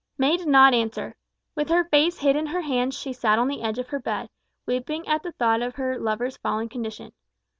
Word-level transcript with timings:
May 0.17 0.35
did 0.35 0.47
not 0.47 0.73
answer. 0.73 1.13
With 1.55 1.69
her 1.69 1.83
face 1.83 2.17
hid 2.17 2.35
in 2.35 2.47
her 2.47 2.61
hands 2.61 2.97
she 2.97 3.13
sat 3.13 3.37
on 3.37 3.47
the 3.47 3.61
edge 3.61 3.77
of 3.77 3.89
her 3.89 3.99
bed, 3.99 4.29
weeping 4.65 5.07
at 5.07 5.21
the 5.21 5.33
thought 5.33 5.61
of 5.61 5.75
her 5.75 5.99
lover's 5.99 6.37
fallen 6.37 6.69
condition. 6.69 7.13